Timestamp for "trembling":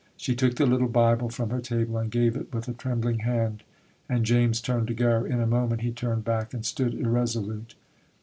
2.73-3.19